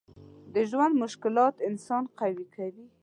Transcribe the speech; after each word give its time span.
د 0.53 0.55
ژوند 0.69 0.93
مشکلات 1.03 1.55
انسان 1.69 2.03
قوي 2.19 2.45
کوي. 2.55 2.85